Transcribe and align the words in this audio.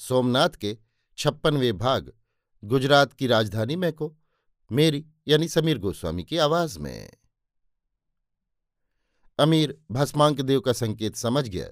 सोमनाथ 0.00 0.48
के 0.48 0.78
छप्पनवे 1.18 1.72
भाग, 1.72 2.12
गुजरात 2.64 3.12
की 3.12 3.26
राजधानी 3.26 3.76
में 3.76 3.92
को 3.92 4.16
मेरी 4.72 5.06
यानी 5.28 5.48
समीर 5.48 5.78
गोस्वामी 5.78 6.24
की 6.24 6.36
आवाज़ 6.36 6.78
में। 6.78 7.10
अमीर 9.38 9.78
भस्मांक 9.90 10.40
देव 10.40 10.60
का 10.60 10.72
संकेत 10.72 11.16
समझ 11.16 11.48
गया। 11.48 11.68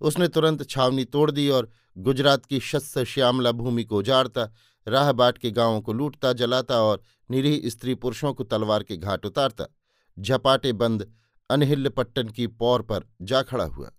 उसने 0.00 0.28
तुरंत 0.28 0.70
छावनी 0.70 1.04
तोड़ 1.04 1.30
दी 1.30 1.48
और 1.48 1.70
गुजरात 1.98 2.46
की 2.46 2.60
शस्त्र 2.60 3.04
श्यामला 3.04 3.52
भूमि 3.52 3.84
को 3.84 3.98
उजाड़ता, 3.98 4.54
राह 4.88 5.12
बाट 5.12 5.38
के 5.38 5.50
गाँवों 5.50 5.80
को 5.80 5.92
लूटता, 5.92 6.32
जलाता 6.32 6.82
और 6.82 7.02
निरीह 7.30 7.68
स्त्री 7.68 7.94
पुरुषों 7.94 8.34
को 8.34 8.44
तलवार 8.44 8.82
के 8.82 8.96
घाट 8.96 9.26
उतारता। 9.26 9.64
झपाटे 10.18 10.72
बंद 10.72 11.14
अनहिल्य 11.50 11.88
पट्टन 11.88 12.28
की 12.28 12.46
पौर 12.46 12.82
पर 12.82 13.08
जा 13.22 13.42
खड़ा 13.42 13.64
हुआ। 13.64 13.92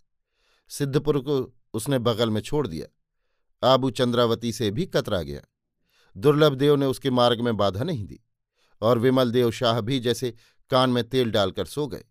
सिद्धपुर 0.70 1.20
को 1.20 1.53
उसने 1.73 2.00
बगल 2.00 2.30
में 2.30 2.42
छोड़ 2.42 2.67
दिया। 2.67 2.95
आबू 3.64 3.89
चंद्रावती 3.89 4.52
से 4.52 4.72
भी 4.72 4.86
कतरा 4.86 5.22
गया। 5.22 5.42
दुर्लभ 6.17 6.53
देव 6.53 6.75
ने 6.75 6.86
उसके 6.86 7.09
मार्ग 7.09 7.42
में 7.42 7.58
बाधा 7.58 7.84
नहीं 7.84 8.06
दी 8.06 8.20
और 8.81 9.00
विमल 9.00 9.31
देव 9.31 9.52
शाह 9.52 9.81
भी 9.81 10.00
जैसे 10.00 10.34
कान 10.70 10.89
में 10.89 11.09
तेल 11.09 11.31
डालकर 11.31 11.66
सो 11.66 11.88
गए। 11.88 12.03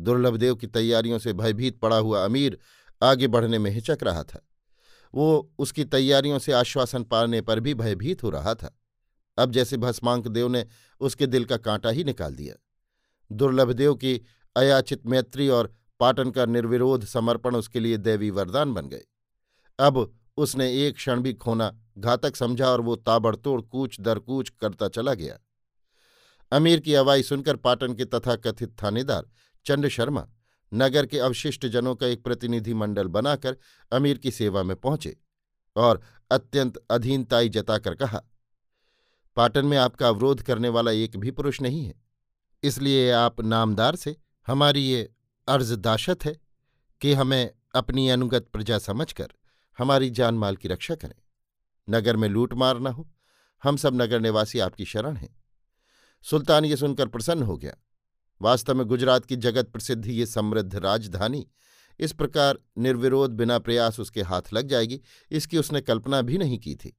दुर्लभ 0.00 0.36
देव 0.36 0.54
की 0.54 0.66
तैयारियों 0.66 1.18
से 1.18 1.32
भयभीत 1.32 1.80
पड़ा 1.80 1.96
हुआ 1.96 2.24
अमीर 2.24 2.58
आगे 3.02 3.28
बढ़ने 3.28 3.58
में 3.58 3.70
हिचक 3.70 3.98
रहा 4.02 4.22
था। 4.22 4.46
वो 5.14 5.52
उसकी 5.58 5.84
तैयारियों 5.84 6.38
से 6.38 6.52
आश्वासन 6.52 7.04
पाने 7.04 7.40
पर 7.40 7.60
भी 7.60 7.74
भयभीत 7.74 8.22
हो 8.22 8.30
रहा 8.30 8.54
था। 8.54 8.78
अब 9.38 9.50
जैसे 9.50 9.76
भस्मांक 9.76 10.28
देव 10.28 10.48
ने 10.48 10.66
उसके 11.00 11.26
दिल 11.26 11.44
का 11.44 11.56
कांटा 11.56 11.88
ही 11.88 12.04
निकाल 12.04 12.34
दिया। 12.34 12.54
दुर्लभ 13.32 13.72
देव 13.72 13.94
की 13.94 14.20
अयाचित 14.56 15.06
मैत्री 15.06 15.48
और 15.48 15.74
पाटन 16.00 16.30
का 16.30 16.46
निर्विरोध 16.46 17.04
समर्पण 17.04 17.56
उसके 17.56 17.80
लिए 17.80 17.96
देवी 17.96 18.30
वरदान 18.30 18.74
बन 18.74 18.88
गए। 18.88 19.04
अब 19.78 20.19
उसने 20.36 20.72
एक 20.86 20.94
क्षण 20.94 21.20
भी 21.20 21.32
खोना 21.34 21.72
घातक 21.98 22.36
समझा 22.36 22.68
और 22.68 22.80
वो 22.80 22.96
ताबड़तोड़ 22.96 23.60
कूच 23.62 24.00
दर 24.00 24.18
कूच 24.18 24.48
करता 24.60 24.88
चला 24.88 25.14
गया। 25.14 25.38
अमीर 26.52 26.80
की 26.80 26.94
अवाई 26.94 27.22
सुनकर 27.22 27.56
पाटन 27.56 27.94
के 27.94 28.04
तथाकथित 28.04 28.76
थानेदार 28.82 29.30
चंड 29.66 29.88
शर्मा 29.88 30.26
नगर 30.72 31.06
के 31.06 31.18
अवशिष्ट 31.18 31.66
जनों 31.66 31.94
का 31.94 32.06
एक 32.06 32.22
प्रतिनिधि 32.24 32.74
मंडल 32.74 33.08
बनाकर 33.08 33.56
अमीर 33.92 34.18
की 34.18 34.30
सेवा 34.30 34.62
में 34.62 34.76
पहुँचे 34.76 35.16
और 35.76 36.00
अत्यंत 36.30 36.76
अधीनताई 36.90 37.48
जताकर 37.48 37.94
कहा, 37.94 38.22
पाटन 39.36 39.66
में 39.66 39.76
आपका 39.78 40.08
अवरोध 40.08 40.42
करने 40.42 40.68
वाला 40.68 40.90
एक 40.90 41.16
भी 41.16 41.30
पुरुष 41.30 41.60
नहीं 41.60 41.84
है। 41.84 41.94
इसलिए 42.62 43.10
आप 43.10 43.40
नामदार 43.40 43.96
से 43.96 44.16
हमारी 44.46 44.80
ये 44.82 45.08
अर्जदाशत 45.48 46.24
है 46.24 46.36
कि 47.00 47.12
हमें 47.12 47.50
अपनी 47.74 48.08
अनुगत 48.08 48.48
प्रजा 48.52 48.78
समझकर 48.78 49.28
हमारी 49.80 50.10
जान 50.10 50.34
माल 50.34 50.56
की 50.56 50.68
रक्षा 50.68 50.94
करें। 50.94 51.14
नगर 51.90 52.16
में 52.16 52.28
लूट 52.28 52.54
मार 52.54 52.80
न 52.80 52.86
हो। 52.86 53.10
हम 53.62 53.76
सब 53.76 54.02
नगर 54.02 54.20
निवासी 54.20 54.58
आपकी 54.58 54.84
शरण 54.84 55.16
हैं। 55.16 55.42
सुल्तान 56.22 56.64
ये 56.64 56.76
सुनकर 56.76 57.06
प्रसन्न 57.06 57.42
हो 57.42 57.56
गया। 57.56 57.76
वास्तव 58.42 58.74
में 58.74 58.86
गुजरात 58.86 59.24
की 59.24 59.36
जगत 59.36 59.68
प्रसिद्ध 59.68 60.06
ये 60.06 60.26
समृद्ध 60.26 60.76
राजधानी, 60.76 61.50
इस 62.00 62.12
प्रकार 62.12 62.58
निर्विरोध 62.78 63.30
बिना 63.30 63.58
प्रयास 63.58 64.00
उसके 64.00 64.22
हाथ 64.22 64.42
लग 64.52 64.68
जाएगी, 64.68 65.00
इसकी 65.30 65.58
उसने 65.58 65.80
कल्पना 65.80 66.22
भी 66.22 66.38
नहीं 66.38 66.58
की 66.58 66.74
थी। 66.74 66.96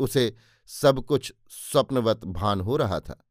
उसे 0.00 0.34
सब 0.66 1.04
कुछ 1.04 1.32
स्वप्नवत 1.48 2.24
भान 2.24 2.60
हो 2.60 2.76
रहा 2.76 3.00
था। 3.00 3.24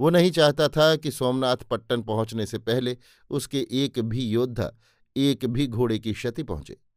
वो 0.00 0.10
नहीं 0.10 0.30
चाहता 0.30 0.68
था 0.68 0.96
कि 0.96 1.10
सोमनाथ 1.10 1.56
पट्टन 1.56 2.02
पहुँचने 2.02 2.46
से 2.46 2.58
पहले 2.58 2.96
उसके 3.30 3.66
एक 3.70 3.98
भी 3.98 4.28
योद्धा, 4.28 4.72
एक 5.16 5.46
भी 5.46 5.66
घोड़े 5.66 5.98
की 5.98 6.12
क्षति 6.12 6.42
पहुँचे। 6.42 6.87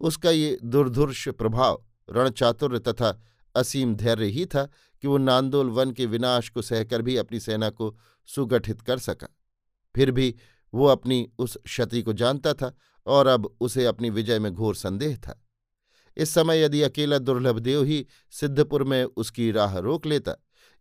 उसका 0.00 0.30
ये 0.30 0.58
दुर्धुर्ष 0.64 1.28
प्रभाव 1.28 1.84
रणचातुर्य 2.10 2.78
तथा 2.78 3.18
असीम 3.54 3.94
धैर्य 3.94 4.26
ही 4.26 4.46
था 4.46 4.64
कि 5.02 5.08
वो 5.08 5.18
नांदोल 5.18 5.70
वन 5.70 5.90
के 5.90 6.06
विनाश 6.06 6.48
को 6.48 6.62
सहकर 6.62 7.02
भी 7.02 7.16
अपनी 7.16 7.40
सेना 7.40 7.70
को 7.70 7.96
सुगठित 8.28 8.80
कर 8.80 8.98
सका। 8.98 9.28
फिर 9.94 10.10
भी 10.10 10.34
वो 10.74 10.86
अपनी 10.86 11.28
उस 11.38 11.56
क्षति 11.64 12.02
को 12.02 12.12
जानता 12.12 12.52
था 12.52 12.74
और 13.06 13.26
अब 13.26 13.56
उसे 13.60 13.84
अपनी 13.84 14.10
विजय 14.10 14.38
में 14.38 14.52
घोर 14.52 14.74
संदेह 14.74 15.16
था। 15.16 15.40
इस 16.16 16.30
समय 16.30 16.62
यदि 16.62 16.82
अकेला 16.82 17.18
दुर्लभदेव 17.18 17.82
ही 17.82 18.06
सिद्धपुर 18.30 18.84
में 18.84 19.04
उसकी 19.04 19.50
राह 19.50 19.78
रोक 19.78 20.06
लेता, 20.06 20.32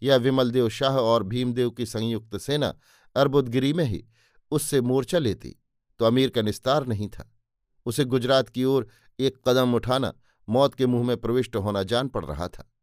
या 0.01 0.15
विमलदेव 0.15 0.69
शाह 0.69 0.97
और 0.97 1.23
भीमदेव 1.23 1.69
की 1.69 1.85
संयुक्त 1.85 2.37
सेना 2.37 2.73
अर्बुदगिरी 3.15 3.73
में 3.73 3.85
ही 3.85 4.03
उससे 4.51 4.81
मोर्चा 4.81 5.19
लेती 5.19 5.55
तो 5.99 6.05
अमीर 6.05 6.29
का 6.29 6.41
निस्तार 6.41 6.87
नहीं 6.87 7.07
था। 7.09 7.31
उसे 7.85 8.05
गुजरात 8.05 8.49
की 8.49 8.63
ओर 8.63 8.87
एक 9.19 9.37
कदम 9.47 9.73
उठाना 9.73 10.13
मौत 10.49 10.75
के 10.75 10.85
मुँह 10.85 11.07
में 11.07 11.17
प्रविष्ट 11.17 11.55
होना 11.55 11.83
जान 11.83 12.07
पड़ 12.07 12.25
रहा 12.25 12.47
था। 12.47 12.73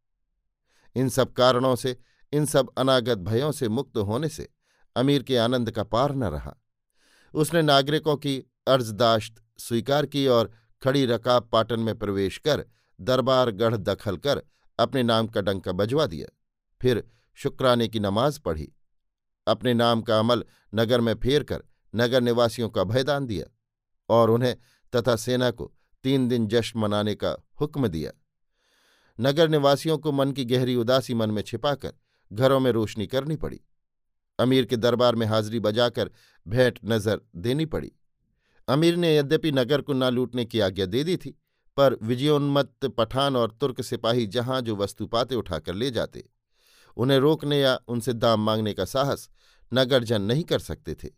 इन 0.95 1.09
सब 1.09 1.33
कारणों 1.33 1.75
से, 1.75 1.97
इन 2.33 2.45
सब 2.45 2.69
अनागत 2.77 3.17
भयों 3.17 3.51
से 3.51 3.69
मुक्त 3.69 3.97
होने 3.97 4.29
से 4.29 4.49
अमीर 4.95 5.23
के 5.23 5.37
आनंद 5.37 5.71
का 5.71 5.83
पार 5.83 6.15
न 6.15 6.23
रहा। 6.23 6.55
उसने 7.33 7.61
नागरिकों 7.61 8.15
की 8.15 8.37
अर्जदाश्त 8.67 9.43
स्वीकार 9.57 10.05
की 10.05 10.27
और 10.27 10.51
खड़ी 10.83 11.05
रकाब 11.05 11.49
पाटन 11.51 11.79
में 11.79 11.99
प्रवेश 11.99 12.37
कर 12.37 12.65
दरबार 13.01 13.51
गढ़ 13.51 13.75
दखल 13.75 14.17
कर 14.17 14.41
अपने 14.79 15.03
नाम 15.03 15.27
का 15.27 15.41
डंका 15.41 15.71
बजवा 15.71 16.05
दिया। 16.05 16.27
फिर 16.81 17.03
शुक्राने 17.33 17.87
की 17.87 17.99
नमाज़ 17.99 18.39
पढ़ी। 18.39 18.71
अपने 19.47 19.73
नाम 19.73 20.01
का 20.01 20.19
अमल 20.19 20.43
नगर 20.75 21.01
में 21.01 21.13
फेर 21.15 21.43
कर 21.43 21.63
नगर 21.95 22.21
निवासियों 22.21 22.69
का 22.69 22.83
भयदान 22.83 23.25
दिया 23.25 23.45
और 24.09 24.29
उन्हें 24.29 24.55
तथा 24.95 25.15
सेना 25.15 25.51
को 25.51 25.71
तीन 26.05 26.27
दिन 26.27 26.47
जश्न 26.47 26.79
मनाने 26.79 27.15
का 27.15 27.35
हुक्म 27.61 27.87
दिया। 27.87 28.11
नगर 29.19 29.49
निवासियों 29.49 29.97
को 29.97 30.11
मन 30.11 30.31
की 30.31 30.45
गहरी 30.45 30.75
उदासी 30.75 31.13
मन 31.13 31.31
में 31.31 31.41
छिपाकर 31.41 31.93
घरों 32.31 32.59
में 32.59 32.71
रोशनी 32.71 33.07
करनी 33.07 33.35
पड़ी। 33.35 33.59
अमीर 34.39 34.65
के 34.65 34.77
दरबार 34.77 35.15
में 35.15 35.25
हाजिरी 35.27 35.59
बजाकर 35.59 36.11
भेंट 36.45 36.79
नज़र 36.85 37.21
देनी 37.35 37.65
पड़ी। 37.65 37.91
अमीर 38.67 38.95
ने 38.95 39.15
यद्यपि 39.17 39.51
नगर 39.51 39.81
को 39.81 39.93
न 39.93 40.09
लूटने 40.09 40.45
की 40.45 40.59
आज्ञा 40.59 40.85
दे 40.85 41.03
दी 41.03 41.17
थी, 41.17 41.29
पर 41.77 41.97
विजयोन्मत्त 42.03 42.85
पठान 42.87 43.35
और 43.35 43.51
तुर्क 43.51 43.81
सिपाही 43.81 44.25
जहाँ 44.27 44.61
जो 44.61 44.75
वस्तु 44.75 45.05
पाते 45.07 45.35
उठाकर 45.35 45.75
ले 45.75 45.91
जाते, 45.91 46.23
उन्हें 46.97 47.17
रोकने 47.19 47.59
या 47.59 47.79
उनसे 47.87 48.13
दाम 48.13 48.41
मांगने 48.41 48.73
का 48.73 48.85
साहस 48.85 49.29
नगरजन 49.71 50.21
नहीं 50.21 50.43
कर 50.43 50.59
सकते 50.59 50.93
थे। 50.93 51.09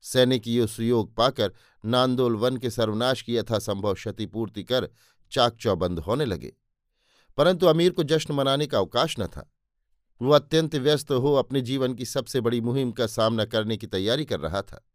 सैनिक 0.00 0.48
ये 0.48 0.66
सुयोग 0.66 1.16
पाकर 1.16 1.52
नांदोल 1.84 2.36
वन 2.36 2.56
के 2.56 2.70
सर्वनाश 2.70 3.22
की 3.22 3.36
यथासंभव 3.36 3.94
क्षतिपूर्ति 3.94 4.64
कर 4.64 4.90
चाक 5.32 5.56
चौबंद 5.56 5.98
होने 5.98 6.24
लगे। 6.24 6.52
परंतु 7.36 7.66
अमीर 7.66 7.90
को 7.90 8.02
जश्न 8.02 8.34
मनाने 8.34 8.66
का 8.66 8.78
अवकाश 8.78 9.16
न 9.18 9.26
था। 9.26 9.52
वो 10.22 10.32
अत्यंत 10.32 10.74
व्यस्त 10.74 11.10
हो 11.10 11.34
अपने 11.34 11.60
जीवन 11.60 11.94
की 11.94 12.04
सबसे 12.04 12.40
बड़ी 12.40 12.60
मुहिम 12.60 12.92
का 12.92 13.06
सामना 13.06 13.44
करने 13.44 13.76
की 13.76 13.86
तैयारी 13.86 14.24
कर 14.24 14.40
रहा 14.40 14.62
था। 14.62 14.86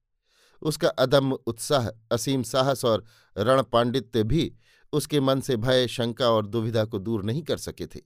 उसका 0.61 0.87
अदम्य 0.87 1.37
उत्साह, 1.47 1.87
असीम 2.11 2.43
साहस 2.43 2.85
और 2.85 3.05
रण 3.37 3.63
पांडित्य 3.63 4.23
भी 4.23 4.55
उसके 4.93 5.19
मन 5.19 5.41
से 5.41 5.57
भय, 5.57 5.87
शंका 5.87 6.29
और 6.29 6.47
दुविधा 6.47 6.85
को 6.85 6.99
दूर 6.99 7.23
नहीं 7.23 7.43
कर 7.43 7.57
सके 7.57 7.87
थे। 7.87 7.99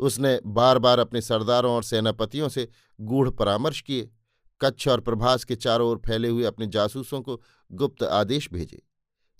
उसने 0.00 0.40
बार 0.46 0.78
बार 0.78 0.98
अपने 0.98 1.20
सरदारों 1.20 1.72
और 1.72 1.82
सेनापतियों 1.82 2.48
से 2.48 2.68
गूढ़ 3.00 3.30
परामर्श 3.30 3.80
किए। 3.80 4.10
कच्छ 4.60 4.88
और 4.88 5.00
प्रभास 5.00 5.44
के 5.44 5.56
चारों 5.56 5.90
ओर 5.90 6.00
फैले 6.06 6.28
हुए 6.28 6.44
अपने 6.44 6.66
जासूसों 6.66 7.20
को 7.22 7.42
गुप्त 7.72 8.02
आदेश 8.02 8.48
भेजे। 8.52 8.82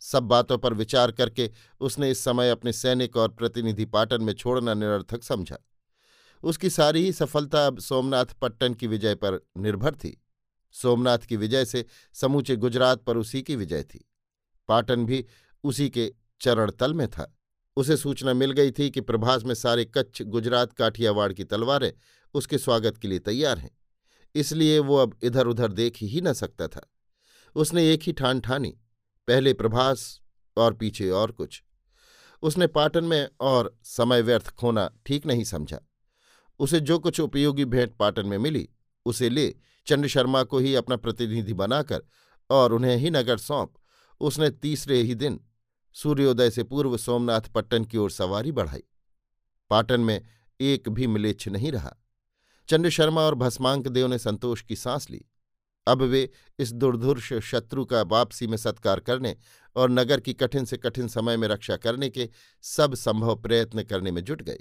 सब 0.00 0.22
बातों 0.22 0.58
पर 0.58 0.74
विचार 0.74 1.12
करके 1.12 1.50
उसने 1.80 2.10
इस 2.10 2.24
समय 2.24 2.50
अपने 2.50 2.72
सैनिक 2.72 3.16
और 3.16 3.28
प्रतिनिधि 3.28 3.84
पाटन 3.84 4.22
में 4.22 4.32
छोड़ना 4.32 4.74
निरर्थक 4.74 5.24
समझा। 5.24 5.58
उसकी 6.42 6.70
सारी 6.70 7.04
ही 7.04 7.12
सफलता 7.12 7.66
अब 7.66 7.78
सोमनाथ 7.78 8.26
पट्टन 8.26 8.74
की 8.74 8.86
विजय 8.86 9.14
पर 9.14 9.46
निर्भर 9.56 9.94
थी। 9.94 10.24
सोमनाथ 10.72 11.18
की 11.18 11.36
विजय 11.36 11.64
से 11.64 11.84
समूचे 12.14 12.56
गुजरात 12.56 13.02
पर 13.02 13.16
उसी 13.16 13.42
की 13.42 13.56
विजय 13.56 13.82
थी। 13.82 14.10
पाटन 14.68 15.06
भी 15.06 15.26
उसी 15.64 15.90
के 15.90 16.14
चरण 16.40 16.70
तल 16.70 16.94
में 16.94 17.08
था। 17.08 17.38
उसे 17.76 17.96
सूचना 17.96 18.34
मिल 18.34 18.52
गई 18.52 18.70
थी 18.70 18.90
कि 18.90 19.00
प्रभास 19.00 19.44
में 19.44 19.54
सारे 19.54 19.84
कच्छ, 19.84 20.22
गुजरात, 20.22 20.72
काठियावाड़ 20.72 21.32
की 21.32 21.44
तलवारें 21.44 21.92
उसके 22.34 22.58
स्वागत 22.58 22.96
के 22.96 23.08
लिए 23.08 23.18
तैयार 23.18 23.58
हैं। 23.58 23.78
इसलिए 24.34 24.78
वो 24.78 24.96
अब 24.96 25.18
इधर 25.22 25.46
उधर 25.46 25.72
देख 25.72 25.96
ही 26.02 26.20
न 26.20 26.32
सकता 26.32 26.68
था। 26.68 26.92
उसने 27.56 27.92
एक 27.92 28.02
ही 28.02 28.12
ठान 28.12 28.40
ठानी, 28.40 28.78
पहले 29.28 29.52
प्रभास 29.52 30.20
और 30.56 30.74
पीछे 30.74 31.10
और 31.10 31.30
कुछ। 31.30 31.62
उसने 32.42 32.66
पाटन 32.66 33.04
में 33.04 33.28
और 33.40 33.78
समय 33.82 34.22
व्यर्थ 34.22 34.50
खोना 34.50 34.90
ठीक 35.06 35.26
नहीं 35.26 35.44
समझा। 35.44 35.80
उसे 36.58 36.80
जो 36.80 36.98
कुछ 36.98 37.20
उपयोगी 37.20 37.64
भेंट 37.64 37.96
पाटन 37.96 38.26
में 38.26 38.38
मिली, 38.38 38.68
उसे 39.06 39.28
ले 39.28 39.54
चंद्र 39.86 40.08
शर्मा 40.08 40.42
को 40.42 40.58
ही 40.58 40.74
अपना 40.74 40.96
प्रतिनिधि 40.96 41.52
बनाकर 41.52 42.02
और 42.50 42.72
उन्हें 42.72 42.96
ही 42.96 43.10
नगर 43.10 43.38
सौंप। 43.38 43.74
उसने 44.20 44.50
तीसरे 44.50 45.02
ही 45.02 45.14
दिन 45.14 45.40
सूर्योदय 45.94 46.50
से 46.50 46.62
पूर्व 46.62 46.96
सोमनाथ 46.96 47.40
पट्टन 47.40 47.84
की 47.84 47.98
ओर 47.98 48.10
सवारी 48.10 48.52
बढ़ाई। 48.52 48.82
पाटन 49.70 50.00
में 50.00 50.26
एक 50.60 50.88
भी 50.88 51.06
मिलेच्छ 51.06 51.48
नहीं 51.48 51.72
रहा। 51.72 51.96
चंद्र 52.68 52.90
शर्मा 52.90 53.22
और 53.22 53.34
भस्मांक 53.34 53.88
देव 53.88 54.06
ने 54.06 54.18
संतोष 54.18 54.62
की 54.62 54.76
सांस 54.76 55.10
ली। 55.10 55.24
अब 55.86 56.02
वे 56.02 56.30
इस 56.58 56.72
दुर्धुर्ष 56.72 57.32
शत्रु 57.32 57.84
का 57.84 58.02
वापसी 58.02 58.46
में 58.46 58.56
सत्कार 58.56 59.00
करने 59.00 59.36
और 59.76 59.90
नगर 59.90 60.20
की 60.20 60.32
कठिन 60.32 60.64
से 60.64 60.76
कठिन 60.76 61.08
समय 61.08 61.36
में 61.36 61.48
रक्षा 61.48 61.76
करने 61.76 62.08
के 62.10 62.28
सब 62.62 62.94
संभव 62.94 63.36
प्रयत्न 63.36 63.82
करने 63.82 64.10
में 64.10 64.24
जुट 64.24 64.42
गए। 64.42 64.58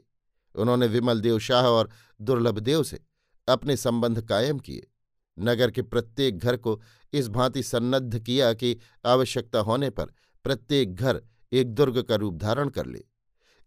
उन्होंने 0.55 0.87
विमल 0.87 1.21
देव 1.21 1.39
शाह 1.39 1.65
और 1.65 1.89
दुर्लभ 2.21 2.59
देव 2.59 2.83
से 2.83 2.99
अपने 3.47 3.77
संबंध 3.77 4.21
कायम 4.21 4.59
किए। 4.59 4.87
नगर 5.39 5.71
के 5.71 5.81
प्रत्येक 5.81 6.37
घर 6.37 6.57
को 6.57 6.81
इस 7.13 7.27
भांति 7.27 7.63
सन्नद्ध 7.63 8.19
किया 8.19 8.53
कि 8.53 8.77
आवश्यकता 9.05 9.59
होने 9.59 9.89
पर 9.89 10.05
प्रत्येक 10.43 10.95
घर 10.95 11.21
एक 11.51 11.67
दुर्ग 11.67 12.01
का 12.01 12.15
रूप 12.15 12.37
धारण 12.37 12.69
कर 12.69 12.85
ले। 12.85 13.03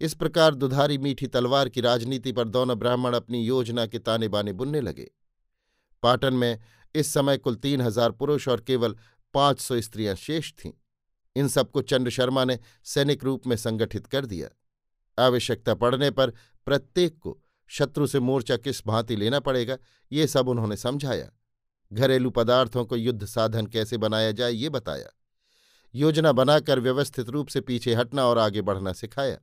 इस 0.01 0.15
प्रकार 0.15 0.55
दुधारी 0.55 0.97
मीठी 0.99 1.27
तलवार 1.27 1.69
की 1.69 1.81
राजनीति 1.81 2.33
पर 2.33 2.49
दोनों 2.49 2.79
ब्राह्मण 2.79 3.15
अपनी 3.15 3.43
योजना 3.45 3.87
के 3.87 3.99
ताने 3.99 4.29
बाने 4.29 4.53
बुनने 4.53 4.81
लगे। 4.81 5.11
पाटन 6.03 6.35
में 6.35 6.59
इस 6.95 7.13
समय 7.15 7.37
कुल 7.37 7.55
तीन 7.55 7.81
हज़ार 7.81 8.13
पुरुष 8.13 8.49
और 8.49 8.61
केवल 8.61 8.95
पाँच 9.35 9.61
सौ 9.61 9.81
स्त्रियाँ 9.81 10.15
शेष 10.15 10.53
थीं। 10.55 10.73
इन 11.37 11.49
सबको 11.49 11.83
चंद्र 11.83 12.11
शर्मा 12.11 12.45
ने 12.45 12.59
सैनिक 12.85 13.25
रूप 13.25 13.47
में 13.47 13.57
संगठित 13.57 14.07
कर 14.07 14.27
दिया। 14.27 14.49
आवश्यकता 15.19 15.75
पड़ने 15.75 16.11
पर 16.11 16.31
प्रत्येक 16.67 17.19
को 17.19 17.39
शत्रु 17.71 18.07
से 18.07 18.21
मोर्चा 18.21 18.57
किस 18.57 18.87
भांति 18.87 19.17
लेना 19.17 19.41
पड़ेगा, 19.41 19.77
ये 20.13 20.27
सब 20.27 20.49
उन्होंने 20.49 20.77
समझाया। 20.77 21.31
घरेलू 21.93 22.31
पदार्थों 22.31 22.85
को 22.85 22.97
युद्ध 22.97 23.25
साधन 23.25 23.67
कैसे 23.67 23.97
बनाया 23.97 24.33
जाए, 24.33 24.53
ये 24.53 24.69
बताया। 24.69 25.13
योजना 25.95 26.33
बनाकर 26.33 26.81
व्यवस्थित 26.81 27.29
रूप 27.29 27.49
से 27.49 27.61
पीछे 27.61 27.95
हटना 27.95 28.27
और 28.27 28.39
आगे 28.39 28.63
बढ़ना 28.63 28.93
सिखाया। 28.93 29.39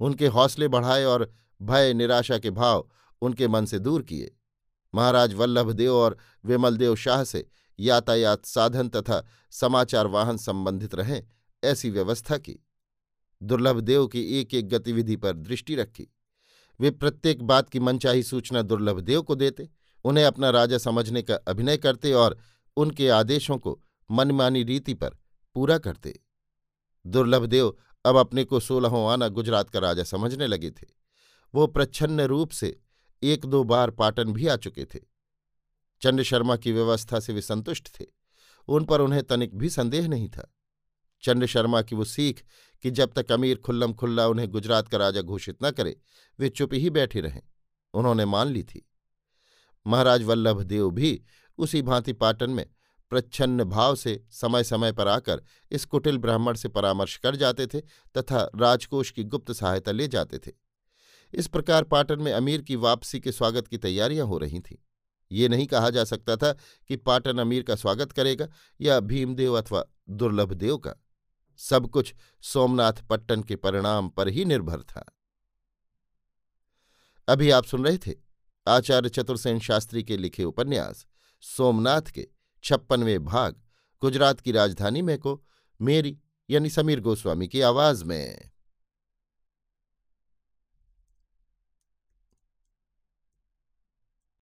उनके 0.00 0.26
हौसले 0.26 0.68
बढ़ाए 0.68 1.04
और 1.04 1.32
भय, 1.62 1.94
निराशा 1.94 2.38
के 2.38 2.50
भाव 2.50 2.88
उनके 3.22 3.48
मन 3.48 3.64
से 3.64 3.78
दूर 3.78 4.02
किए। 4.02 4.36
महाराज 4.94 5.34
वल्लभदेव 5.34 5.94
और 5.94 6.16
विमलदेव 6.44 6.96
शाह 6.96 7.24
से 7.24 7.48
यातायात 7.80 8.44
साधन 8.44 8.88
तथा 8.88 9.24
समाचार 9.50 10.06
वाहन 10.06 10.36
संबंधित 10.36 10.94
रहें, 10.94 11.22
ऐसी 11.64 11.90
व्यवस्था 11.90 12.36
की। 12.36 12.66
दुर्लभदेव 13.42 14.06
की 14.06 14.40
एक 14.40 14.54
एक 14.54 14.68
गतिविधि 14.68 15.16
पर 15.16 15.32
दृष्टि 15.32 15.74
रखी। 15.74 16.12
वे 16.80 16.90
प्रत्येक 16.90 17.42
बात 17.42 17.68
की 17.68 17.80
मनचाही 17.80 18.22
सूचना 18.22 18.62
दुर्लभदेव 18.62 19.22
को 19.22 19.34
देते, 19.34 19.68
उन्हें 20.04 20.24
अपना 20.24 20.50
राजा 20.50 20.78
समझने 20.78 21.22
का 21.22 21.34
अभिनय 21.34 21.76
करते 21.76 22.12
और 22.12 22.38
उनके 22.76 23.08
आदेशों 23.08 23.58
को 23.58 23.82
मनमानी 24.10 24.62
रीति 24.62 24.94
पर 24.94 25.10
पूरा 25.54 25.78
करते। 25.78 26.20
दुर्लभदेव 27.06 27.76
अब 28.06 28.16
अपने 28.16 28.44
को 28.44 28.60
सोलहों 28.60 29.12
आना 29.12 29.28
गुजरात 29.28 29.70
का 29.70 29.78
राजा 29.78 30.02
समझने 30.02 30.46
लगे 30.46 30.70
थे। 30.70 30.86
वो 31.54 31.66
प्रच्छन्न 31.66 32.20
रूप 32.20 32.50
से 32.50 32.80
एक 33.22 33.46
दो 33.46 33.64
बार 33.64 33.90
पाटन 33.90 34.32
भी 34.32 34.46
आ 34.46 34.56
चुके 34.56 34.84
थे। 34.84 34.98
चंड 36.02 36.22
शर्मा 36.22 36.56
की 36.56 36.72
व्यवस्था 36.72 37.20
से 37.20 37.32
वे 37.32 37.42
संतुष्ट 37.42 38.00
थे। 38.00 38.04
उन 38.68 38.84
पर 38.84 39.00
उन्हें 39.00 39.22
तनिक 39.22 39.54
भी 39.54 39.70
संदेह 39.70 40.08
नहीं 40.08 40.28
था। 40.28 40.54
चंद्र 41.22 41.46
शर्मा 41.46 41.82
की 41.82 41.96
वो 41.96 42.04
सीख 42.04 42.44
कि 42.82 42.90
जब 42.90 43.12
तक 43.12 43.32
अमीर 43.32 43.56
खुल्लम 43.56 43.92
खुल्ला 43.92 44.26
उन्हें 44.26 44.48
गुजरात 44.48 44.88
का 44.88 44.98
राजा 44.98 45.20
घोषित 45.20 45.58
न 45.64 45.70
करे, 45.70 46.00
वे 46.38 46.48
चुप 46.48 46.74
ही 46.74 46.90
बैठे 46.90 47.20
रहें। 47.20 47.42
उन्होंने 47.94 48.24
मान 48.24 48.48
ली 48.48 48.62
थी। 48.62 48.90
महाराज 49.86 50.22
वल्लभ 50.22 50.62
देव 50.62 50.90
भी 50.90 51.22
उसी 51.58 51.82
भांति 51.82 52.12
पाटन 52.12 52.50
में 52.50 52.66
प्रच्छन्न 53.10 53.64
भाव 53.64 53.96
से 53.96 54.24
समय 54.30 54.64
समय 54.64 54.92
पर 54.92 55.08
आकर 55.08 55.42
इस 55.70 55.84
कुटिल 55.84 56.18
ब्राह्मण 56.18 56.54
से 56.54 56.68
परामर्श 56.68 57.16
कर 57.16 57.36
जाते 57.36 57.66
थे 57.66 57.80
तथा 58.18 58.50
राजकोष 58.56 59.10
की 59.10 59.24
गुप्त 59.24 59.52
सहायता 59.52 59.92
ले 59.92 60.08
जाते 60.08 60.38
थे। 60.38 60.52
इस 61.34 61.46
प्रकार 61.46 61.84
पाटन 61.84 62.20
में 62.20 62.32
अमीर 62.32 62.62
की 62.62 62.76
वापसी 62.76 63.20
के 63.20 63.32
स्वागत 63.32 63.68
की 63.68 63.78
तैयारियाँ 63.78 64.26
हो 64.26 64.38
रही 64.38 64.60
थीं। 64.60 64.76
ये 65.32 65.48
नहीं 65.48 65.66
कहा 65.66 65.90
जा 65.90 66.04
सकता 66.04 66.36
था 66.36 66.52
कि 66.88 66.96
पाटन 66.96 67.38
अमीर 67.38 67.62
का 67.62 67.74
स्वागत 67.74 68.12
करेगा 68.12 68.48
या 68.80 69.00
भीमदेव 69.00 69.54
अथवा 69.60 69.84
दुर्लभदेव 70.10 70.76
का। 70.76 70.92
सब 71.56 71.90
कुछ 71.90 72.14
सोमनाथ 72.42 72.92
पट्टन 72.92 73.42
के 73.42 73.56
परिणाम 73.56 74.08
पर 74.08 74.28
ही 74.28 74.44
निर्भर 74.44 74.82
था। 74.82 75.16
अभी 77.28 77.50
आप 77.50 77.64
सुन 77.64 77.84
रहे 77.84 77.98
थे 77.98 78.14
आचार्य 78.68 79.08
चतुर्सेन 79.08 79.58
शास्त्री 79.58 80.02
के 80.02 80.16
लिखे 80.16 80.44
उपन्यास 80.44 81.06
सोमनाथ 81.40 82.02
के 82.02 82.28
छप्पनवें 82.66 83.24
भाग 83.24 83.56
गुजरात 84.00 84.40
की 84.40 84.52
राजधानी 84.52 85.02
में 85.02 85.18
को 85.18 85.44
मेरी 85.82 86.18
यानी 86.50 86.70
समीर 86.70 87.00
गोस्वामी 87.00 87.48
की 87.48 87.60
आवाज़ 87.60 88.04
में। 88.04 88.50